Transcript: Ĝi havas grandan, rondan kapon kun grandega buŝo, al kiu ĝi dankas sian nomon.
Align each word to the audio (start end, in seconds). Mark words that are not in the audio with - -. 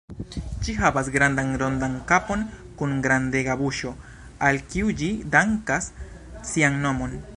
Ĝi 0.67 0.73
havas 0.77 1.09
grandan, 1.15 1.51
rondan 1.63 1.97
kapon 2.11 2.45
kun 2.79 2.95
grandega 3.07 3.59
buŝo, 3.61 3.93
al 4.49 4.61
kiu 4.73 4.91
ĝi 5.03 5.11
dankas 5.37 5.91
sian 6.55 6.81
nomon. 6.89 7.19